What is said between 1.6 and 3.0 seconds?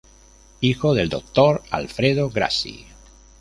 Alfredo Grassi.